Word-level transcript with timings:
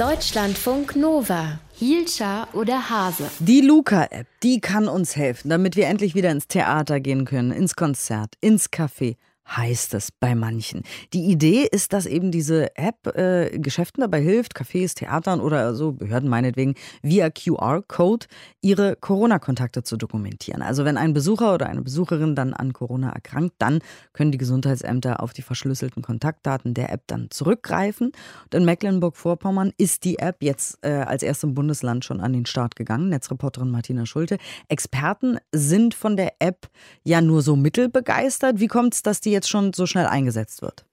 Deutschlandfunk 0.00 0.96
Nova. 0.96 1.60
Hielscher 1.74 2.48
oder 2.54 2.88
Hase? 2.88 3.24
Die 3.38 3.60
Luca-App, 3.60 4.26
die 4.42 4.58
kann 4.58 4.88
uns 4.88 5.14
helfen, 5.14 5.50
damit 5.50 5.76
wir 5.76 5.88
endlich 5.88 6.14
wieder 6.14 6.30
ins 6.30 6.48
Theater 6.48 7.00
gehen 7.00 7.26
können, 7.26 7.52
ins 7.52 7.76
Konzert, 7.76 8.32
ins 8.40 8.70
Café 8.70 9.16
heißt 9.56 9.94
es 9.94 10.12
bei 10.12 10.34
manchen. 10.34 10.82
Die 11.12 11.24
Idee 11.24 11.66
ist, 11.70 11.92
dass 11.92 12.06
eben 12.06 12.30
diese 12.30 12.76
App 12.76 13.06
äh, 13.16 13.58
Geschäften 13.58 14.00
dabei 14.00 14.20
hilft, 14.20 14.56
Cafés, 14.56 14.94
Theatern 14.94 15.40
oder 15.40 15.74
so 15.74 15.92
Behörden 15.92 16.28
meinetwegen, 16.28 16.74
via 17.02 17.30
QR-Code 17.30 18.26
ihre 18.60 18.96
Corona-Kontakte 18.96 19.82
zu 19.82 19.96
dokumentieren. 19.96 20.62
Also 20.62 20.84
wenn 20.84 20.96
ein 20.96 21.12
Besucher 21.12 21.54
oder 21.54 21.68
eine 21.68 21.82
Besucherin 21.82 22.34
dann 22.34 22.54
an 22.54 22.72
Corona 22.72 23.10
erkrankt, 23.10 23.54
dann 23.58 23.80
können 24.12 24.32
die 24.32 24.38
Gesundheitsämter 24.38 25.22
auf 25.22 25.32
die 25.32 25.42
verschlüsselten 25.42 26.02
Kontaktdaten 26.02 26.74
der 26.74 26.92
App 26.92 27.02
dann 27.06 27.30
zurückgreifen. 27.30 28.12
Und 28.44 28.54
in 28.54 28.64
Mecklenburg-Vorpommern 28.64 29.72
ist 29.76 30.04
die 30.04 30.18
App 30.18 30.42
jetzt 30.42 30.78
äh, 30.82 30.90
als 30.90 31.22
erstem 31.22 31.54
Bundesland 31.54 32.04
schon 32.04 32.20
an 32.20 32.32
den 32.32 32.46
Start 32.46 32.76
gegangen. 32.76 33.08
Netzreporterin 33.08 33.70
Martina 33.70 34.06
Schulte. 34.06 34.38
Experten 34.68 35.38
sind 35.52 35.94
von 35.94 36.16
der 36.16 36.34
App 36.38 36.68
ja 37.02 37.20
nur 37.20 37.42
so 37.42 37.56
mittelbegeistert. 37.56 38.60
Wie 38.60 38.68
kommt 38.68 38.94
es, 38.94 39.02
dass 39.02 39.20
die 39.20 39.30
jetzt 39.30 39.39
jetzt 39.40 39.48
schon 39.48 39.72
so 39.72 39.86
schnell 39.86 40.06
eingesetzt 40.06 40.62
wird? 40.62 40.84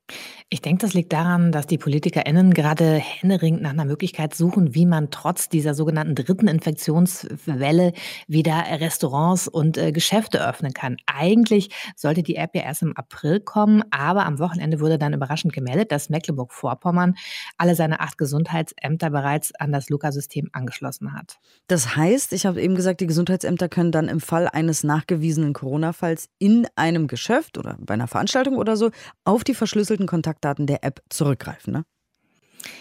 Ich 0.49 0.61
denke, 0.61 0.85
das 0.85 0.93
liegt 0.93 1.11
daran, 1.11 1.51
dass 1.51 1.67
die 1.67 1.77
PolitikerInnen 1.77 2.53
gerade 2.53 2.93
händeringend 2.93 3.61
nach 3.61 3.71
einer 3.71 3.83
Möglichkeit 3.83 4.33
suchen, 4.33 4.73
wie 4.73 4.85
man 4.85 5.11
trotz 5.11 5.49
dieser 5.49 5.73
sogenannten 5.73 6.15
dritten 6.15 6.47
Infektionswelle 6.47 7.91
wieder 8.27 8.63
Restaurants 8.79 9.49
und 9.49 9.77
äh, 9.77 9.91
Geschäfte 9.91 10.47
öffnen 10.47 10.73
kann. 10.73 10.95
Eigentlich 11.05 11.69
sollte 11.97 12.23
die 12.23 12.37
App 12.37 12.51
ja 12.55 12.61
erst 12.61 12.81
im 12.81 12.95
April 12.95 13.41
kommen, 13.41 13.83
aber 13.91 14.25
am 14.25 14.39
Wochenende 14.39 14.79
wurde 14.79 14.97
dann 14.97 15.13
überraschend 15.13 15.51
gemeldet, 15.51 15.91
dass 15.91 16.09
Mecklenburg-Vorpommern 16.09 17.15
alle 17.57 17.75
seine 17.75 17.99
acht 17.99 18.17
Gesundheitsämter 18.17 19.09
bereits 19.09 19.53
an 19.55 19.73
das 19.73 19.89
Luca-System 19.89 20.49
angeschlossen 20.53 21.13
hat. 21.13 21.39
Das 21.67 21.97
heißt, 21.97 22.31
ich 22.31 22.45
habe 22.45 22.61
eben 22.61 22.75
gesagt, 22.75 23.01
die 23.01 23.07
Gesundheitsämter 23.07 23.67
können 23.67 23.91
dann 23.91 24.07
im 24.07 24.21
Fall 24.21 24.47
eines 24.47 24.85
nachgewiesenen 24.85 25.51
Corona-Falls 25.51 26.29
in 26.39 26.67
einem 26.75 27.07
Geschäft 27.07 27.57
oder 27.57 27.77
bei 27.81 27.95
einer 27.95 28.07
Veranstaltung 28.07 28.55
oder 28.55 28.77
so 28.77 28.91
auf 29.25 29.43
die 29.43 29.53
verschlüsselten 29.53 29.96
Kontakte 30.05 30.27
Kontaktdaten 30.27 30.67
der 30.67 30.83
App 30.83 31.01
zurückgreifen. 31.09 31.73
Ne? 31.73 31.85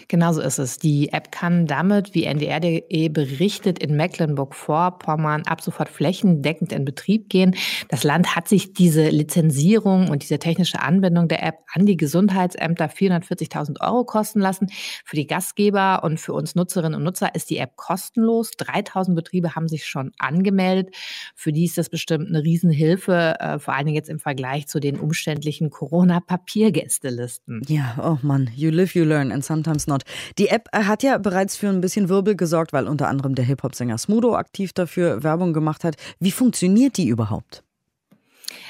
Genauso 0.07 0.41
ist 0.41 0.57
es. 0.57 0.79
Die 0.79 1.11
App 1.11 1.31
kann 1.31 1.67
damit, 1.67 2.13
wie 2.13 2.23
NDR.de 2.23 3.09
berichtet, 3.09 3.79
in 3.79 3.95
Mecklenburg-Vorpommern 3.95 5.43
ab 5.43 5.61
sofort 5.61 5.89
flächendeckend 5.89 6.71
in 6.71 6.85
Betrieb 6.85 7.29
gehen. 7.29 7.55
Das 7.89 8.03
Land 8.03 8.35
hat 8.35 8.47
sich 8.47 8.73
diese 8.73 9.09
Lizenzierung 9.09 10.09
und 10.09 10.23
diese 10.23 10.39
technische 10.39 10.81
Anbindung 10.81 11.27
der 11.27 11.43
App 11.43 11.59
an 11.73 11.85
die 11.85 11.97
Gesundheitsämter 11.97 12.85
440.000 12.85 13.81
Euro 13.81 14.03
kosten 14.05 14.39
lassen. 14.39 14.67
Für 15.05 15.15
die 15.15 15.27
Gastgeber 15.27 16.03
und 16.03 16.19
für 16.19 16.33
uns 16.33 16.55
Nutzerinnen 16.55 16.95
und 16.95 17.03
Nutzer 17.03 17.35
ist 17.35 17.49
die 17.49 17.57
App 17.57 17.75
kostenlos. 17.75 18.51
3.000 18.51 19.15
Betriebe 19.15 19.55
haben 19.55 19.67
sich 19.67 19.85
schon 19.85 20.11
angemeldet. 20.17 20.95
Für 21.35 21.51
die 21.51 21.65
ist 21.65 21.77
das 21.77 21.89
bestimmt 21.89 22.27
eine 22.27 22.43
Riesenhilfe, 22.43 23.35
äh, 23.39 23.59
vor 23.59 23.73
allen 23.73 23.85
Dingen 23.85 23.95
jetzt 23.95 24.09
im 24.09 24.19
Vergleich 24.19 24.67
zu 24.67 24.79
den 24.79 24.99
umständlichen 24.99 25.69
Corona-Papiergästelisten. 25.69 27.61
Ja, 27.67 27.97
oh 28.01 28.17
Mann, 28.25 28.49
you 28.55 28.69
live, 28.69 28.95
you 28.95 29.03
learn 29.03 29.31
and 29.31 29.43
sometimes 29.43 29.66
Sometimes 29.67 29.87
Not. 29.87 30.03
Die 30.37 30.47
App 30.47 30.69
hat 30.73 31.03
ja 31.03 31.17
bereits 31.17 31.57
für 31.57 31.67
ein 31.67 31.81
bisschen 31.81 32.09
Wirbel 32.09 32.35
gesorgt, 32.35 32.73
weil 32.73 32.87
unter 32.87 33.07
anderem 33.07 33.35
der 33.35 33.45
Hip-Hop-Sänger 33.45 33.97
Smudo 33.97 34.35
aktiv 34.35 34.73
dafür 34.73 35.23
Werbung 35.23 35.53
gemacht 35.53 35.83
hat. 35.83 35.95
Wie 36.19 36.31
funktioniert 36.31 36.97
die 36.97 37.07
überhaupt? 37.07 37.63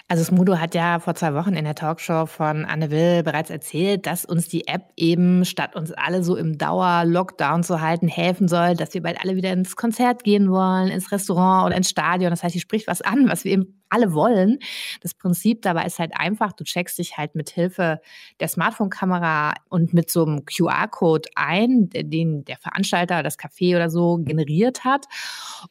Also 0.08 0.23
Smudo 0.23 0.58
hat 0.58 0.73
ja 0.73 1.00
vor 1.00 1.16
zwei 1.16 1.34
Wochen 1.34 1.54
in 1.54 1.66
der 1.66 1.76
Talkshow 1.76 2.26
von 2.26 2.66
Anne 2.66 2.89
Will 2.89 3.23
bereits 3.23 3.50
erzählt, 3.50 4.06
dass 4.08 4.26
uns 4.26 4.48
die 4.48 4.67
App 4.67 4.89
eben, 4.95 5.45
statt 5.45 5.76
uns 5.76 5.92
alle 5.92 6.23
so 6.23 6.36
im 6.36 6.58
Dauer-Lockdown 6.58 7.64
zu 7.64 7.82
halten, 7.82 8.08
helfen 8.08 8.48
soll, 8.48 8.76
dass 8.76 8.94
wir 8.94 9.04
bald 9.04 9.20
alle 9.22 9.36
wieder 9.36 9.52
ins 9.52 9.76
Konzert 9.76 10.23
gehen 10.23 10.50
wollen, 10.50 10.88
ins 10.88 11.11
Restaurant 11.11 11.67
oder 11.67 11.76
ins 11.76 11.89
Stadion. 11.89 12.32
Das 12.32 12.42
heißt, 12.42 12.54
sie 12.54 12.61
spricht 12.61 12.88
was 12.88 13.02
an, 13.02 13.28
was 13.28 13.44
wir 13.44 13.52
eben 13.52 13.77
alle 13.90 14.14
wollen. 14.14 14.60
Das 15.02 15.14
Prinzip 15.14 15.61
dabei 15.61 15.86
ist 15.86 16.00
halt 16.00 16.11
einfach, 16.16 16.54
du 16.54 16.64
checkst 16.64 16.98
dich 16.98 17.17
halt 17.17 17.36
mit 17.36 17.50
Hilfe 17.50 18.02
der 18.39 18.48
Smartphone-Kamera 18.48 19.54
und 19.70 19.94
mit 19.94 20.10
so 20.10 20.26
einem 20.26 20.45
QR-Code 20.45 21.30
ein, 21.36 21.89
den 21.89 22.45
der 22.45 22.58
Veranstalter, 22.58 23.23
das 23.23 23.39
Café 23.39 23.76
oder 23.76 23.89
so 23.89 24.17
generiert 24.17 24.84
hat. 24.84 25.06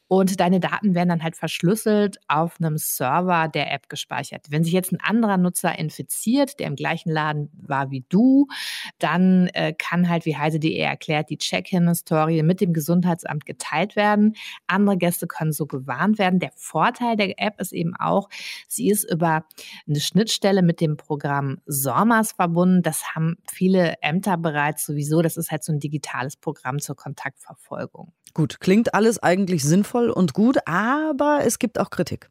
Und 0.09 0.41
deine 0.41 0.61
Daten 0.61 0.95
werden 0.95 1.09
dann 1.09 1.23
halt 1.23 1.37
verschlüsselt 1.37 2.19
auf 2.29 2.61
einem 2.61 2.79
Server 2.79 3.49
der 3.49 3.73
App 3.73 3.89
gespeichert. 3.89 4.47
Wenn 4.51 4.65
sich 4.65 4.73
jetzt 4.73 4.93
ein 4.93 5.01
anderer 5.01 5.37
Nutzer 5.37 5.79
infiziert, 5.79 6.59
der 6.59 6.69
im 6.69 6.77
gleichen 6.77 7.11
Laden 7.11 7.51
war 7.53 7.91
wie 7.91 8.05
du, 8.09 8.47
dann 8.99 9.49
äh, 9.49 9.73
kann 9.77 10.09
halt, 10.09 10.25
wie 10.27 10.37
heise.de 10.37 10.77
erklärt, 10.77 11.31
die 11.31 11.39
Check-in-Historie 11.39 12.43
mit 12.43 12.61
dem 12.61 12.73
Gesundheitsamt 12.73 13.47
geteilt 13.47 13.97
werden. 13.97 14.35
Andere 14.67 14.97
Gäste 14.97 15.27
können 15.27 15.53
so 15.53 15.67
gewarnt 15.67 16.19
werden. 16.19 16.41
Der 16.41 16.53
Vorteil 16.55 17.17
der 17.17 17.41
App 17.41 17.61
ist 17.61 17.73
eben 17.73 17.95
auch, 17.97 18.06
sie 18.69 18.91
ist 18.91 19.11
über 19.11 19.45
eine 19.89 20.01
Schnittstelle 20.01 20.63
mit 20.63 20.81
dem 20.81 20.97
Programm 20.97 21.59
SORMAS 21.67 22.33
verbunden. 22.33 22.83
Das 22.83 23.15
haben 23.15 23.37
viele 23.51 23.95
Ämter 24.03 24.37
bereits 24.37 24.87
sowieso. 24.87 25.23
Das 25.23 25.37
ist 25.37 25.51
halt 25.51 25.65
so 25.65 25.73
ein 25.73 25.81
digitales 25.81 26.37
Programm 26.37 26.79
zur 26.79 26.97
Kontaktverfolgung. 26.97 28.13
Gut, 28.35 28.61
klingt 28.61 28.95
alles 28.95 29.19
eigentlich 29.23 29.65
sinnvoll 29.65 30.11
und 30.11 30.35
gut, 30.35 30.59
aber 30.67 31.41
es 31.45 31.59
gibt 31.59 31.79
auch 31.79 31.91
Kritik. 31.91 32.31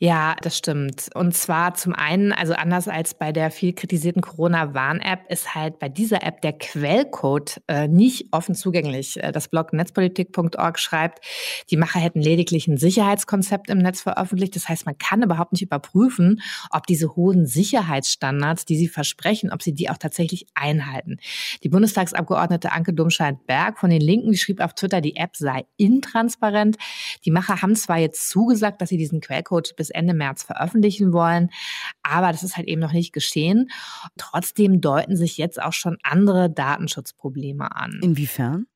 Ja, 0.00 0.36
das 0.42 0.56
stimmt. 0.56 1.10
Und 1.14 1.34
zwar 1.34 1.74
zum 1.74 1.92
einen, 1.92 2.32
also 2.32 2.52
anders 2.52 2.86
als 2.86 3.14
bei 3.14 3.32
der 3.32 3.50
viel 3.50 3.72
kritisierten 3.72 4.22
Corona-Warn-App, 4.22 5.28
ist 5.28 5.56
halt 5.56 5.80
bei 5.80 5.88
dieser 5.88 6.22
App 6.22 6.40
der 6.40 6.52
Quellcode 6.52 7.60
äh, 7.66 7.88
nicht 7.88 8.28
offen 8.30 8.54
zugänglich. 8.54 9.20
Äh, 9.20 9.32
das 9.32 9.48
Blog 9.48 9.72
netzpolitik.org 9.72 10.78
schreibt, 10.78 11.24
die 11.70 11.76
Macher 11.76 11.98
hätten 11.98 12.20
lediglich 12.20 12.68
ein 12.68 12.76
Sicherheitskonzept 12.76 13.70
im 13.70 13.78
Netz 13.78 14.00
veröffentlicht. 14.00 14.54
Das 14.54 14.68
heißt, 14.68 14.86
man 14.86 14.96
kann 14.98 15.20
überhaupt 15.20 15.50
nicht 15.50 15.62
überprüfen, 15.62 16.42
ob 16.70 16.86
diese 16.86 17.16
hohen 17.16 17.44
Sicherheitsstandards, 17.44 18.66
die 18.66 18.76
sie 18.76 18.88
versprechen, 18.88 19.50
ob 19.52 19.64
sie 19.64 19.74
die 19.74 19.90
auch 19.90 19.98
tatsächlich 19.98 20.46
einhalten. 20.54 21.16
Die 21.64 21.68
Bundestagsabgeordnete 21.68 22.70
Anke 22.70 22.92
Domscheit-Berg 22.92 23.80
von 23.80 23.90
den 23.90 24.00
Linken, 24.00 24.36
schrieb 24.36 24.60
auf 24.60 24.74
Twitter, 24.74 25.00
die 25.00 25.16
App 25.16 25.34
sei 25.34 25.64
intransparent. 25.76 26.76
Die 27.24 27.32
Macher 27.32 27.62
haben 27.62 27.74
zwar 27.74 27.98
jetzt 27.98 28.28
zugesagt, 28.28 28.80
dass 28.80 28.90
sie 28.90 28.96
diesen 28.96 29.20
Quellcode 29.20 29.74
bis 29.74 29.87
bis 29.88 29.90
Ende 29.90 30.14
März 30.14 30.42
veröffentlichen 30.42 31.12
wollen. 31.12 31.50
Aber 32.02 32.32
das 32.32 32.42
ist 32.42 32.56
halt 32.56 32.68
eben 32.68 32.80
noch 32.80 32.92
nicht 32.92 33.12
geschehen. 33.12 33.70
Trotzdem 34.16 34.80
deuten 34.80 35.16
sich 35.16 35.38
jetzt 35.38 35.60
auch 35.60 35.72
schon 35.72 35.98
andere 36.02 36.50
Datenschutzprobleme 36.50 37.74
an. 37.74 38.00
Inwiefern? 38.02 38.66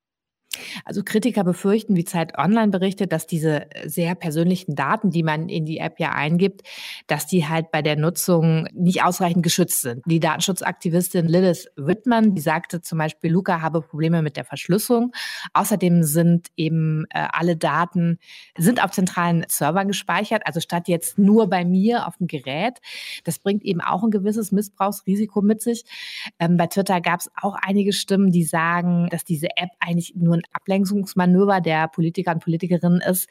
Also 0.85 1.03
Kritiker 1.05 1.45
befürchten, 1.45 1.97
wie 1.97 2.05
Zeit 2.05 2.37
Online 2.39 2.71
berichtet, 2.71 3.13
dass 3.13 3.27
diese 3.27 3.67
sehr 3.85 4.15
persönlichen 4.15 4.75
Daten, 4.75 5.11
die 5.11 5.23
man 5.23 5.49
in 5.49 5.65
die 5.65 5.79
App 5.79 5.99
ja 5.99 6.11
eingibt, 6.11 6.63
dass 7.07 7.27
die 7.27 7.49
halt 7.49 7.71
bei 7.71 7.83
der 7.83 7.97
Nutzung 7.97 8.69
nicht 8.73 9.03
ausreichend 9.03 9.43
geschützt 9.43 9.83
sind. 9.83 10.03
Die 10.07 10.21
Datenschutzaktivistin 10.21 11.27
Lilith 11.27 11.71
Whitman, 11.77 12.35
die 12.35 12.43
sagte 12.43 12.81
zum 12.81 12.99
Beispiel, 12.99 13.31
Luca 13.31 13.61
habe 13.61 13.81
Probleme 13.83 14.23
mit 14.23 14.37
der 14.37 14.45
Verschlüsselung. 14.45 15.13
Außerdem 15.55 16.03
sind 16.03 16.49
eben 16.57 17.05
äh, 17.11 17.27
alle 17.33 17.57
Daten 17.57 18.19
sind 18.57 18.83
auf 18.83 18.91
zentralen 18.91 19.45
Servern 19.49 19.89
gespeichert, 19.89 20.43
also 20.47 20.61
statt 20.61 20.89
jetzt 20.89 21.19
nur 21.19 21.49
bei 21.49 21.65
mir 21.65 22.07
auf 22.07 22.17
dem 22.19 22.27
Gerät. 22.27 22.81
Das 23.25 23.39
bringt 23.39 23.65
eben 23.65 23.81
auch 23.81 24.03
ein 24.03 24.11
gewisses 24.11 24.53
Missbrauchsrisiko 24.53 25.41
mit 25.43 25.63
sich. 25.63 25.85
Ähm, 26.39 26.57
bei 26.57 26.67
Twitter 26.67 27.01
gab 27.01 27.21
es 27.21 27.31
auch 27.41 27.57
einige 27.61 27.93
Stimmen, 27.93 28.31
die 28.31 28.45
sagen, 28.45 29.09
dass 29.11 29.25
diese 29.25 29.49
App 29.57 29.71
eigentlich 29.81 30.15
nur 30.17 30.37
ein 30.37 30.42
Ablenkungsmanöver 30.53 31.61
der 31.61 31.89
Politiker 31.89 32.33
und 32.33 32.43
Politikerinnen 32.43 33.01
ist. 33.01 33.29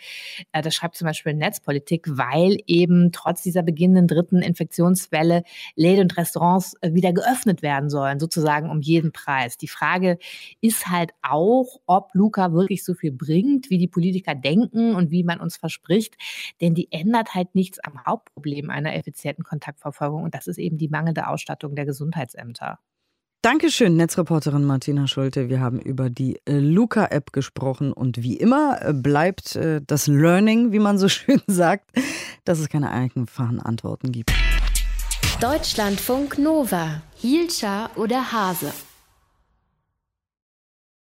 Äh, 0.52 0.62
das 0.62 0.76
schreibt 0.76 0.96
zum 0.96 1.06
Beispiel 1.06 1.34
Netzpolitik, 1.34 2.06
weil 2.10 2.58
eben 2.68 3.12
trotz 3.12 3.42
dieser 3.42 3.64
beginnenden 3.64 4.08
dritten 4.08 4.42
Infektionswelle 4.42 5.44
Läden 5.76 6.04
und 6.04 6.18
Restaurants 6.18 6.76
äh, 6.82 6.94
wieder 6.94 7.14
geöffnet 7.14 7.62
werden 7.62 7.90
sollen, 7.90 8.20
sozusagen 8.20 8.70
um 8.70 8.82
jeden 8.82 9.12
Preis. 9.12 9.58
Die 9.58 9.68
Frage 9.68 10.18
ist 10.62 10.88
halt 10.88 11.12
auch, 11.22 11.80
ob 11.85 12.09
Luca 12.14 12.53
wirklich 12.53 12.84
so 12.84 12.94
viel 12.94 13.12
bringt, 13.12 13.70
wie 13.70 13.78
die 13.78 13.88
Politiker 13.88 14.35
denken 14.35 14.96
und 14.96 15.12
wie 15.12 15.24
man 15.24 15.40
uns 15.40 15.58
verspricht. 15.58 16.16
Denn 16.62 16.74
die 16.74 16.91
ändert 16.91 17.34
halt 17.35 17.56
nichts 17.56 17.80
am 17.80 18.06
Hauptproblem 18.06 18.70
einer 18.70 18.96
effizienten 18.96 19.44
Kontaktverfolgung 19.44 20.24
und 20.24 20.35
das 20.35 20.47
ist 20.47 20.58
eben 20.58 20.78
die 20.78 20.90
mangelnde 20.90 21.28
Ausstattung 21.28 21.76
der 21.76 21.85
Gesundheitsämter. 21.85 22.80
Dankeschön, 23.43 23.96
Netzreporterin 23.96 24.66
Martina 24.66 25.08
Schulte. 25.08 25.49
Wir 25.49 25.61
haben 25.61 25.79
über 25.79 26.11
die 26.11 26.40
äh, 26.46 26.59
Luca-App 26.59 27.34
gesprochen 27.34 27.91
und 27.91 28.22
wie 28.22 28.38
immer 28.38 28.79
äh, 28.84 28.93
bleibt 28.93 29.55
äh, 29.55 29.82
das 29.82 30.05
Learning, 30.05 30.72
wie 30.72 30.78
man 30.78 30.99
so 30.99 31.09
schön 31.09 31.41
sagt, 31.47 31.90
dass 32.46 32.59
es 32.59 32.70
keine 32.70 32.91
einfachen 32.91 33.59
Antworten 33.59 34.11
gibt. 34.11 34.32
Deutschlandfunk 35.40 36.38
Nova, 36.38 37.02
Hielscher 37.16 37.90
oder 37.96 38.32
Hase. 38.32 38.72